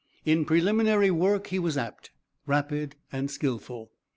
[0.25, 2.09] In preliminary work he was apt,
[2.47, 3.91] rapid and skillful.